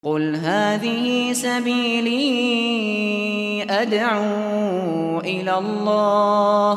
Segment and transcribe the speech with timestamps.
[0.00, 2.24] قل هذه سبيلي
[3.70, 6.76] أدعو إلى الله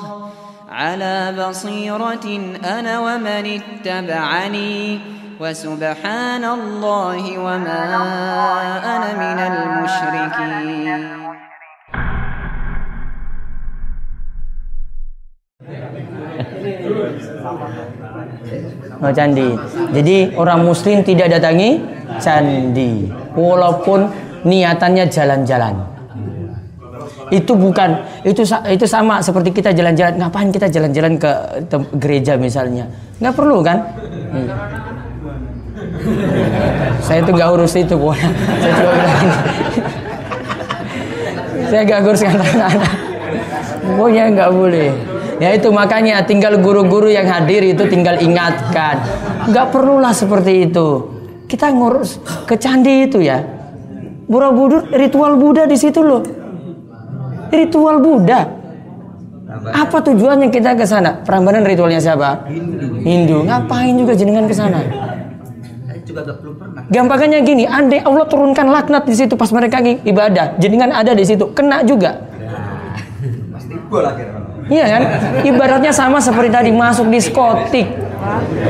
[0.70, 2.28] على بصيرة
[2.68, 5.00] أنا ومن اتبعني
[5.40, 7.84] وسبحان الله وما
[8.84, 11.24] أنا من المشركين.
[19.94, 24.08] Jadi orang muslim tidak datangi candi walaupun
[24.44, 25.76] niatannya jalan-jalan.
[27.32, 30.22] Itu bukan itu itu sama seperti kita jalan-jalan.
[30.22, 31.32] Ngapain kita jalan-jalan ke
[31.98, 32.86] gereja misalnya?
[33.18, 33.78] Nggak perlu kan?
[34.34, 34.50] Hmm.
[37.00, 38.12] Saya itu nggak urus itu, Bu.
[38.62, 39.28] Saya cuma bilang.
[41.72, 42.74] Saya nggak urus anak-anak.
[43.84, 44.90] Pokoknya nggak boleh.
[45.42, 49.02] Ya itu makanya tinggal guru-guru yang hadir itu tinggal ingatkan.
[49.50, 51.13] Nggak perlulah seperti itu.
[51.54, 52.18] Kita ngurus
[52.50, 53.38] ke candi itu ya.
[54.26, 56.26] Borobudur ritual Buddha di situ loh.
[57.54, 58.42] Ritual Buddha.
[59.70, 61.22] Apa tujuannya kita ke sana?
[61.22, 62.50] Prambanan ritualnya siapa?
[63.06, 63.46] Hindu.
[63.46, 64.82] Ngapain juga jenengan ke sana?
[66.90, 71.54] Gampangnya gini, andai Allah turunkan laknat di situ pas mereka ibadah, jenengan ada di situ,
[71.54, 72.18] kena juga.
[73.54, 73.78] Pasti
[74.74, 75.02] Iya kan?
[75.46, 78.03] Ibaratnya sama seperti tadi masuk diskotik.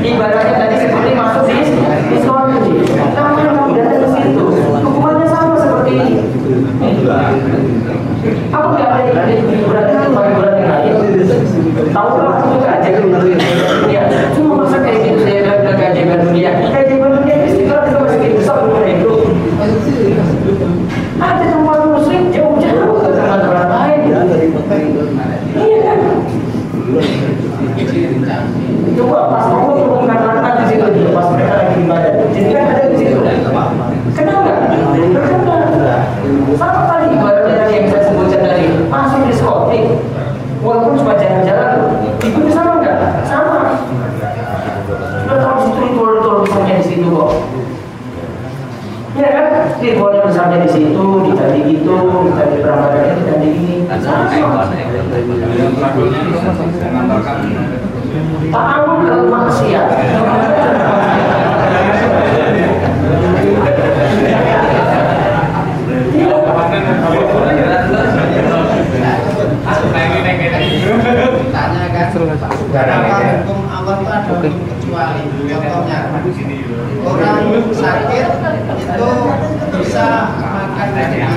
[0.04, 1.54] Ibaratnya tadi seperti masuk di
[2.10, 2.62] diskotik.
[3.14, 4.44] Namanya kamu datang ke situ.
[4.82, 6.14] Hukumannya sama seperti ini.
[8.50, 9.34] Apa nggak ada berarti
[9.68, 10.94] berarti bagi berat yang lain?
[11.94, 14.02] Tahu lah itu keajaiban dunia.
[14.34, 16.50] Cuma masa kayak gitu saya bilang keajaiban dunia.
[16.74, 19.12] Keajaiban dunia itu kita kita masih kayak besar umur itu.
[21.22, 23.98] Ada tempat muslim jauh-jauh ke tempat lain.
[25.54, 25.98] Iya kan?
[28.94, 32.96] Coba pas Allah turunkan laknat di situ, pas mereka lagi ibadah, jadi kan ada di
[33.00, 33.18] situ.
[34.14, 34.58] Kenal nggak?
[35.10, 35.58] Kenal.
[36.54, 39.98] Sama kali ibaratnya tadi yang saya sebutkan tadi, masuk diskotik,
[40.62, 43.26] walaupun cuma jalan-jalan, itu sama nggak?
[43.26, 43.82] Sama.
[45.26, 47.30] Sudah tahu situ ritual-ritual besarnya di situ kok.
[49.18, 49.30] Ya
[49.84, 49.92] kan?
[49.92, 53.76] Ritualnya besarnya di situ, di tadi itu, di tadi perambatannya, di tadi ini.
[58.54, 59.86] Ta'awun ke maksiat.
[71.54, 72.10] Tanya kan,
[72.74, 75.98] apa hukum Allah itu ada kecuali contohnya.
[77.04, 78.26] Orang sakit
[78.74, 79.10] itu
[79.94, 81.22] bisa makan anjing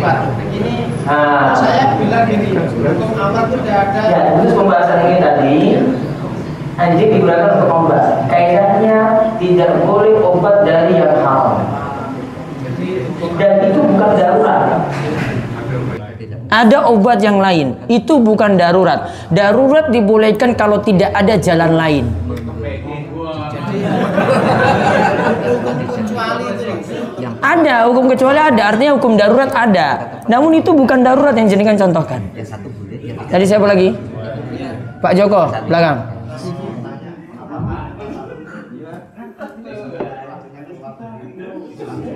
[0.00, 0.18] obat.
[0.48, 0.74] Ini
[1.08, 1.52] Ah.
[1.56, 5.56] saya bilang gini, hukum Allah itu tidak ada Ya, terus pembahasan ini tadi
[6.80, 8.28] anjing digunakan untuk obat.
[8.28, 8.98] Kaidahnya
[9.36, 11.60] tidak boleh obat dari yang haram.
[13.36, 14.64] Dan itu bukan darurat.
[16.48, 19.12] Ada obat yang lain, itu bukan darurat.
[19.28, 22.04] Darurat dibolehkan kalau tidak ada jalan lain.
[25.78, 26.07] kecuali itu.
[27.38, 29.88] Ada hukum kecuali ada, artinya hukum darurat ada.
[30.26, 32.20] Namun itu bukan darurat yang jenengan contohkan.
[33.28, 33.94] Tadi siapa lagi?
[34.98, 35.98] Pak Joko, belakang.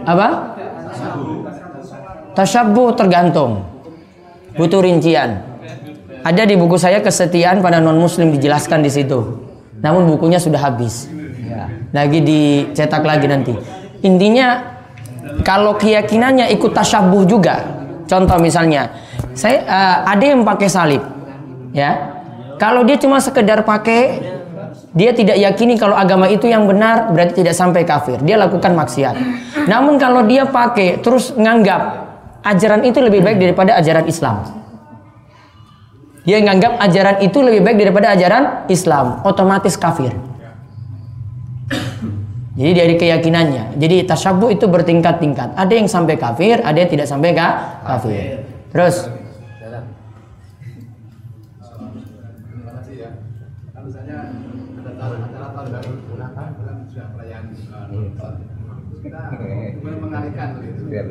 [0.02, 0.28] Apa?
[2.34, 3.62] Tasyabuh tergantung.
[4.58, 5.40] Butuh rincian.
[6.22, 9.42] Ada di buku saya kesetiaan pada non muslim dijelaskan di situ.
[9.82, 11.10] Namun bukunya sudah habis.
[11.92, 13.54] Lagi dicetak lagi nanti.
[14.02, 14.78] Intinya
[15.46, 17.62] kalau keyakinannya ikut tasyabuh juga.
[18.10, 18.92] Contoh misalnya,
[19.32, 21.02] saya eh, ada yang pakai salib,
[21.72, 22.20] ya.
[22.60, 24.20] Kalau dia cuma sekedar pakai,
[24.92, 28.20] dia tidak yakini kalau agama itu yang benar, berarti tidak sampai kafir.
[28.20, 29.16] Dia lakukan maksiat.
[29.66, 31.80] Namun kalau dia pakai terus nganggap
[32.44, 34.44] ajaran itu lebih baik daripada ajaran Islam.
[36.22, 40.14] Dia nganggap ajaran itu lebih baik daripada ajaran Islam, otomatis kafir.
[42.52, 43.80] Jadi dari keyakinannya.
[43.80, 45.56] Jadi tasyabuh itu bertingkat-tingkat.
[45.56, 48.44] Ada yang sampai kafir, ada yang tidak sampai ka kafir.
[48.68, 49.08] Terus?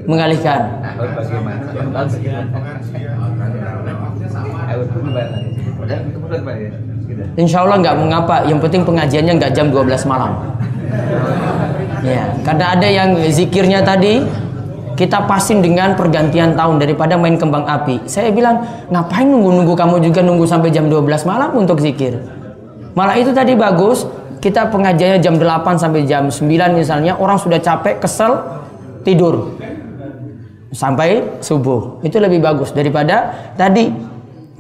[0.06, 0.60] Mengalihkan.
[7.36, 8.36] Insya Allah nggak mengapa.
[8.46, 10.61] Yang penting pengajiannya nggak jam 12 malam.
[12.02, 14.26] Ya, karena ada yang zikirnya tadi
[14.98, 18.06] kita pasin dengan pergantian tahun daripada main kembang api.
[18.06, 18.62] Saya bilang,
[18.94, 22.22] ngapain nunggu-nunggu kamu juga nunggu sampai jam 12 malam untuk zikir?
[22.94, 24.06] Malah itu tadi bagus,
[24.44, 28.42] kita pengajiannya jam 8 sampai jam 9 misalnya, orang sudah capek, kesel,
[29.02, 29.58] tidur.
[30.72, 32.00] Sampai subuh.
[32.06, 33.92] Itu lebih bagus daripada tadi.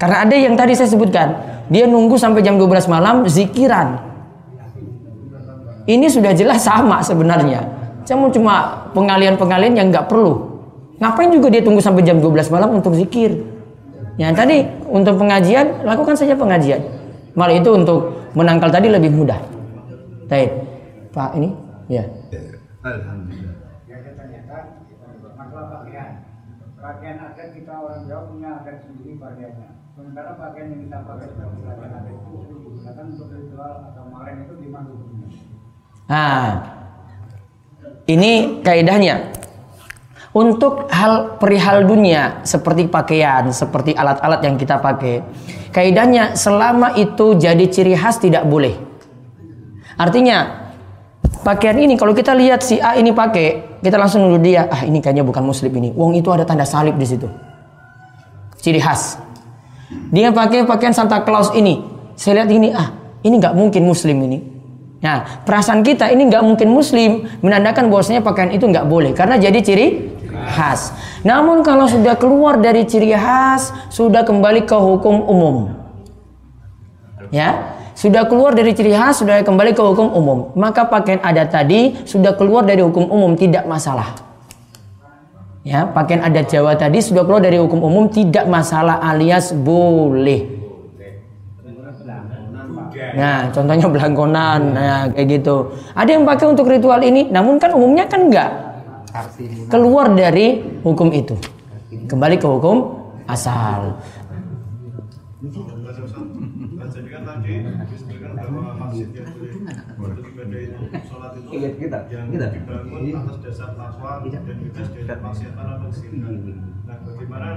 [0.01, 1.37] Karena ada yang tadi saya sebutkan,
[1.69, 4.10] dia nunggu sampai jam 12 malam zikiran.
[5.89, 7.65] Ini sudah jelas sama sebenarnya.
[8.05, 8.55] Cuma cuma
[8.93, 10.61] pengalian-pengalian yang nggak perlu.
[11.01, 13.41] Ngapain juga dia tunggu sampai jam 12 malam untuk zikir?
[14.21, 16.77] Ya tadi untuk pengajian lakukan saja pengajian.
[17.33, 19.39] Malah itu untuk menangkal tadi lebih mudah.
[20.29, 20.51] Baik.
[21.11, 21.49] Pak ini
[21.89, 22.05] ya.
[22.85, 23.57] Alhamdulillah.
[23.89, 24.63] Ya saya tanyakan
[25.33, 26.09] masalah pakaian.
[26.81, 29.69] Pakaian adat kita orang Jawa punya adat sendiri pakaiannya.
[29.97, 34.53] Sementara pakaian yang kita pakai sebagai pakaian adat itu digunakan untuk ritual atau malen itu
[34.61, 35.29] di mana hukumnya?
[36.11, 36.59] Nah,
[38.11, 39.39] ini kaidahnya.
[40.31, 45.23] Untuk hal perihal dunia seperti pakaian, seperti alat-alat yang kita pakai,
[45.75, 48.71] kaidahnya selama itu jadi ciri khas tidak boleh.
[49.99, 50.71] Artinya
[51.43, 55.03] pakaian ini kalau kita lihat si A ini pakai, kita langsung nuduh dia, ah ini
[55.03, 55.91] kayaknya bukan muslim ini.
[55.91, 57.27] Wong itu ada tanda salib di situ.
[58.55, 59.19] Ciri khas.
[60.15, 61.83] Dia pakai pakaian Santa Claus ini.
[62.15, 62.87] Saya lihat ini, ah
[63.19, 64.50] ini nggak mungkin muslim ini.
[65.01, 69.57] Nah, perasaan kita ini nggak mungkin muslim menandakan bahwasanya pakaian itu nggak boleh karena jadi
[69.57, 69.87] ciri
[70.53, 70.93] khas.
[71.25, 75.55] Namun kalau sudah keluar dari ciri khas, sudah kembali ke hukum umum.
[77.33, 80.53] Ya, sudah keluar dari ciri khas, sudah kembali ke hukum umum.
[80.53, 84.17] Maka pakaian adat tadi sudah keluar dari hukum umum, tidak masalah.
[85.61, 90.70] Ya, pakaian adat Jawa tadi sudah keluar dari hukum umum, tidak masalah alias boleh.
[93.11, 95.71] Nah, contohnya belangkonan, nah kayak gitu.
[95.95, 98.71] Ada yang pakai untuk ritual ini, namun kan umumnya kan enggak
[99.67, 101.35] keluar dari hukum itu
[102.07, 102.77] kembali ke hukum
[103.27, 103.99] asal
[113.11, 115.89] atas dasar takwa dan bebas dari maksiatan atau.
[116.87, 117.47] Nah, bagaimana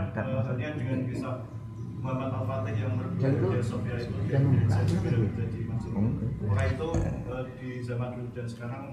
[0.74, 1.36] dengan kisah
[2.04, 4.84] Muhammad Al-Fatih yang berbeda dari Sofia itu yang menjadi
[5.72, 5.96] masjid.
[6.44, 8.84] Apakah itu eh, di zaman dulu dan sekarang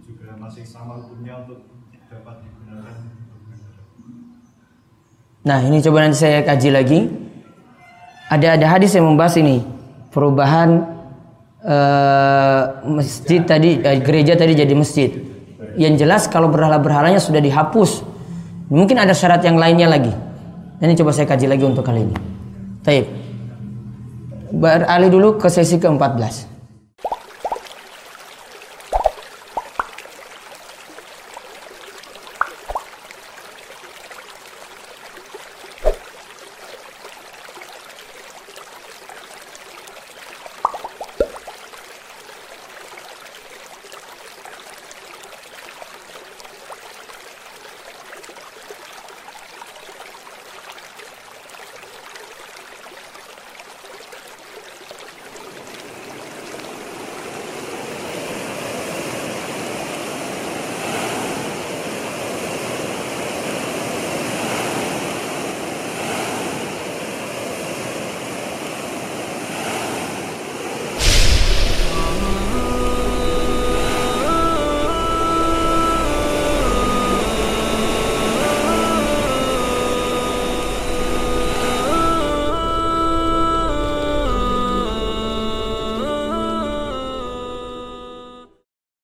[0.00, 1.68] juga masih sama hukumnya untuk
[2.08, 2.96] dapat digunakan
[5.44, 7.00] Nah ini coba nanti saya kaji lagi.
[8.32, 9.60] Ada ada hadis yang membahas ini
[10.08, 10.88] perubahan
[11.60, 15.12] uh, masjid tadi uh, gereja tadi jadi masjid.
[15.76, 18.00] Yang jelas kalau berhala berhalanya sudah dihapus.
[18.72, 20.16] Mungkin ada syarat yang lainnya lagi.
[20.80, 22.33] Ini coba saya kaji lagi untuk kali ini.
[22.84, 23.08] Baik.
[24.54, 26.53] Beralih dulu ke sesi ke-14.